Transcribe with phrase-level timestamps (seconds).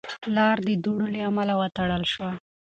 [0.35, 2.31] لار د دوړو له امله وتړل شوه.